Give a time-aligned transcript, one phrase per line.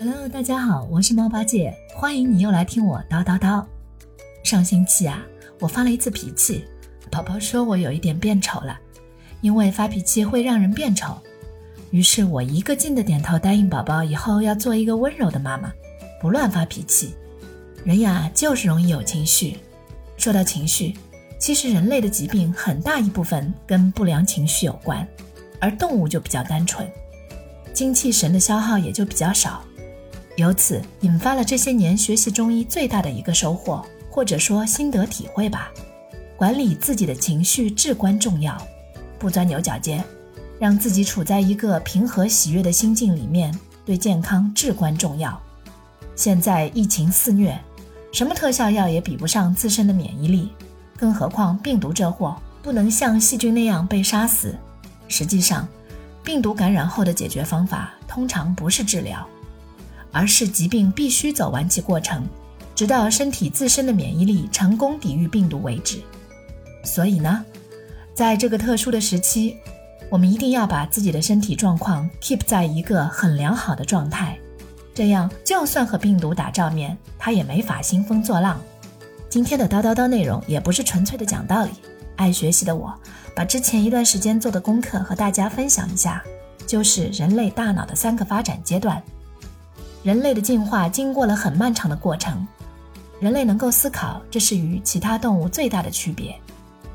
[0.00, 3.64] Hello，大家好，我是猫八戒，欢迎你又来听我叨叨叨。
[4.42, 5.22] 上星期啊，
[5.60, 6.64] 我发了一次脾气，
[7.10, 8.78] 宝宝说我有一点变丑了，
[9.42, 11.16] 因为发脾气会让人变丑。
[11.90, 15.70] 于是我一个劲的点头答应宝宝以后要做一个温柔的妈妈，
[16.20, 17.14] 不乱发脾气。
[17.84, 19.58] 人呀，就是容易有情绪。
[20.16, 20.96] 说到情绪，
[21.38, 25.06] 其实人类的疾病很大一部分跟不良情绪有关，
[25.60, 26.90] 而动物就比较单纯，
[27.76, 29.62] 精气神的消耗也就比较少。
[30.36, 35.70] 由此引发了这些年学习中医最大的一个收获，或者说心得体会吧。
[36.38, 38.56] 管理自己的情绪至关重要，
[39.18, 40.02] 不钻牛角尖，
[40.58, 43.54] 让自己处在一个平和喜悦的心境里面，
[43.84, 45.38] 对健康至关重要。
[46.14, 47.58] 现在疫情肆虐。
[48.12, 50.50] 什么特效药也比不上自身的免疫力，
[50.96, 54.54] 更何况病毒这货不能像细菌那样被杀死。
[55.06, 55.68] 实际上，
[56.26, 59.24] 病毒感染后的解决方法通常不是治疗，
[60.10, 62.26] 而是疾病必须走完其过程，
[62.74, 66.00] 直到身体自身的免疫力成功抵御病毒为止。
[66.82, 67.44] 所以呢，
[68.12, 69.56] 在这个特殊的时期，
[70.10, 74.36] 我们一定要把自己的身体状况 keep 在一个很良好的状态。
[74.92, 78.60] 这样，就算和病毒打照面，它也没法兴风作浪。
[79.28, 81.70] 今天的叨叨叨内容也不是纯粹的讲道理。
[82.16, 82.92] 爱学习的我，
[83.34, 86.22] 把之前一段时间做的功课和大家分享一下，
[86.66, 89.02] 就是人类大脑的三个发展阶段。
[90.02, 92.46] 人类的进化经过了很漫长的过程，
[93.20, 96.38] 人类能够思考，这是与其他动物最大的区别。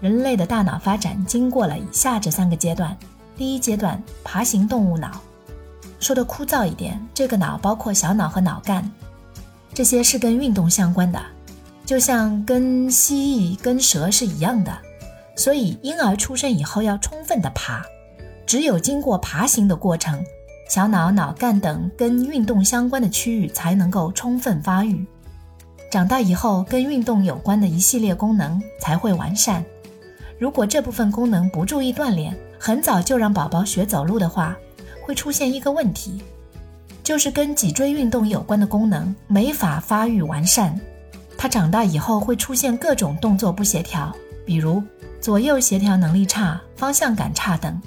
[0.00, 2.96] 人类的大脑发展经过了以下这三个阶段：
[3.36, 5.20] 第一阶段，爬行动物脑。
[5.98, 8.88] 说的枯燥一点，这个脑包括小脑和脑干，
[9.72, 11.18] 这些是跟运动相关的，
[11.86, 14.70] 就像跟蜥蜴、跟蛇是一样的。
[15.36, 17.84] 所以婴儿出生以后要充分的爬，
[18.46, 20.24] 只有经过爬行的过程，
[20.68, 25.06] 小脑、脑干等跟运动相关的区域才能够充分发育。
[25.90, 29.64] 长大以后，跟运动有关的一系列功能才会完善。
[30.38, 34.56] 如果这部分功能不注意锻炼，很早就让宝宝学走路的话，
[35.00, 36.20] 会出现一个问题，
[37.02, 40.78] 就是跟脊椎运动有关的功能没法发育完善，
[41.38, 44.14] 他长大以后会出现各种动作不协调，
[44.46, 44.82] 比如
[45.20, 47.78] 左右协调能力差、方向感差等。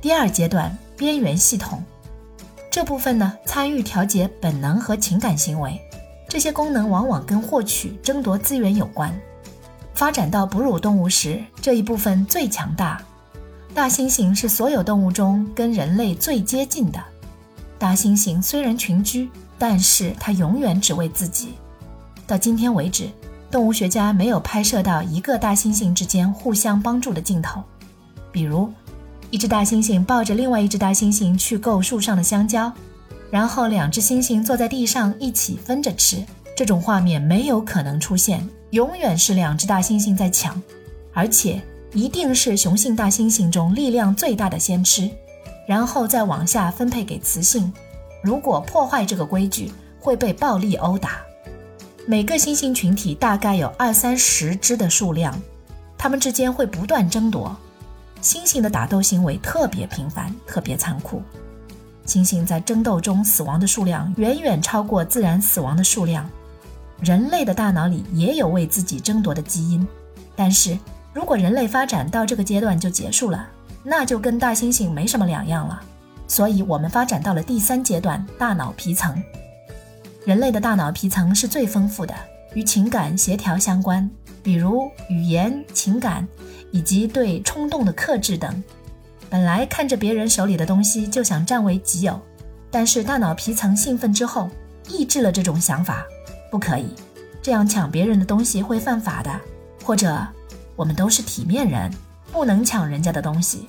[0.00, 1.80] 第二阶段边缘系统
[2.70, 5.80] 这部分呢，参与调节本能和情感行为，
[6.28, 9.14] 这些功能往往跟获取、争夺资源有关。
[9.94, 13.00] 发展到哺乳动物时，这一部分最强大。
[13.72, 17.00] 大猩猩是所有动物中跟人类最接近的。
[17.78, 19.28] 大猩猩虽然群居，
[19.58, 21.54] 但是它永远只为自己。
[22.26, 23.08] 到今天为止，
[23.54, 27.62] 动物学家没有拍摄到一个大猩猩之间互相帮助的镜头。
[28.32, 28.68] 比如，
[29.30, 32.72] 一只大猩猩抱着另外一只大猩猩去够树上的香蕉，
[33.30, 36.26] 然后两只猩猩坐在地上一起分着吃。
[36.56, 40.60] 这种画面没有可能出现，永远是两只大猩猩在抢，
[41.12, 41.62] 而且。
[41.92, 45.08] 一定是雄性大猩猩中力量最大的先吃，
[45.64, 47.72] 然后再往下分配给雌性。
[48.20, 49.70] 如果破坏这个规矩，
[50.00, 51.23] 会被暴力殴打。
[52.06, 55.34] 每个猩猩群体大概有二三十只的数量，
[55.96, 57.56] 它们之间会不断争夺。
[58.20, 61.22] 猩猩的打斗行为特别频繁，特别残酷。
[62.06, 66.28] 猩猩在争斗中死亡的数量远远超过自然死亡的数量。
[67.00, 69.86] 人类的大脑里也有为自己争夺的基因，
[70.36, 70.78] 但是。
[71.14, 73.46] 如果人类发展到这个阶段就结束了，
[73.84, 75.80] 那就跟大猩猩没什么两样了。
[76.26, 79.22] 所以，我们发展到了第三阶段——大脑皮层。
[80.24, 82.14] 人类的大脑皮层是最丰富的，
[82.54, 84.08] 与情感协调相关，
[84.42, 86.26] 比如语言、情感
[86.70, 88.62] 以及对冲动的克制等。
[89.28, 92.20] 本来看着别人手里的东西就想占为己有，
[92.70, 94.48] 但是大脑皮层兴奋之后，
[94.88, 96.04] 抑制了这种想法，
[96.50, 96.86] 不可以
[97.42, 99.30] 这样抢别人的东西会犯法的，
[99.82, 100.26] 或者。
[100.76, 101.88] 我们都是体面人，
[102.32, 103.68] 不能抢人家的东西。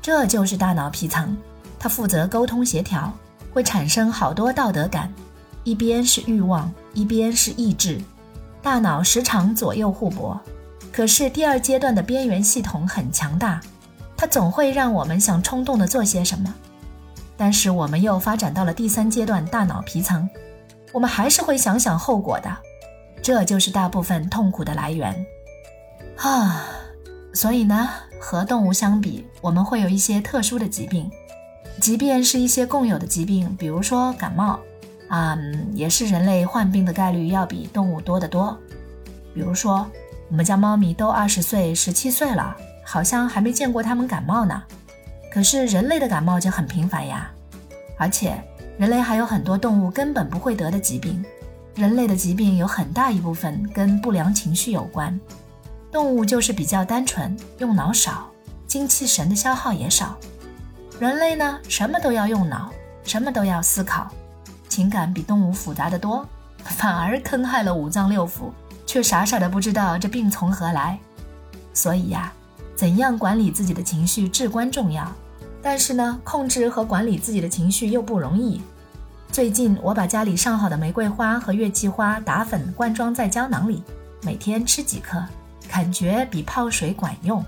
[0.00, 1.36] 这就是大脑皮层，
[1.80, 3.12] 它负责沟通协调，
[3.52, 5.12] 会产生好多道德感。
[5.64, 8.00] 一边是欲望，一边是意志，
[8.62, 10.40] 大脑时常左右互搏。
[10.92, 13.60] 可是第二阶段的边缘系统很强大，
[14.16, 16.54] 它总会让我们想冲动的做些什么。
[17.36, 20.28] 但是我们又发展到了第三阶段大脑皮层，
[20.92, 22.56] 我们还是会想想后果的。
[23.22, 25.24] 这就是大部分痛苦的来源。
[26.16, 26.66] 啊，
[27.32, 27.88] 所以呢，
[28.20, 31.10] 和动物相比，我们会有一些特殊的疾病，
[31.80, 34.60] 即便是一些共有的疾病，比如说感冒，
[35.12, 35.36] 啊，
[35.74, 38.58] 也是人类患病的概率要比动物多得多。
[39.34, 39.86] 比如说，
[40.30, 44.62] 我们家猫咪都二十岁、十七岁了，好像还没见过它们感冒呢。
[45.30, 47.30] 可是人类的感冒就很频繁呀，
[47.98, 48.42] 而且
[48.78, 51.22] 人类还有很多动物根本不会得的疾病。
[51.74, 55.20] 人类的疾病有很大一部分跟不良情绪有关，
[55.90, 58.30] 动物就是比较单纯，用脑少，
[58.66, 60.16] 精气神的消耗也少。
[60.98, 62.72] 人类呢，什么都要用脑，
[63.04, 64.10] 什么都要思考，
[64.72, 66.26] 情感比动物复杂的多，
[66.64, 68.50] 反而坑害了五脏六腑，
[68.86, 70.98] 却傻傻的不知道这病从何来。
[71.74, 72.32] 所以呀，
[72.74, 75.06] 怎样管理自己的情绪至关重要，
[75.60, 78.62] 但是呢，控制和管理自己的情绪又不容易。
[79.30, 83.82] 最近我把家里上好的玫瑰花和月季花打粉灌装在胶囊里，
[84.22, 85.22] 每天吃几颗，
[85.68, 87.44] 感觉比泡水管用，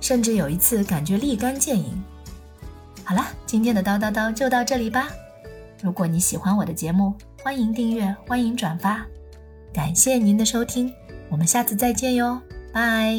[0.00, 2.02] 甚至有一次感觉立竿见影。
[3.04, 5.08] 好了，今天的叨叨叨就到这里吧。
[5.82, 9.06] 如果你喜欢我的节目，欢迎订阅，欢迎转发，
[9.72, 10.92] 感谢您的收听，
[11.30, 12.40] 我们下次再见哟，
[12.72, 13.18] 拜。